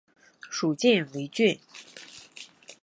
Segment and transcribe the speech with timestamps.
[0.49, 1.59] 属犍为郡。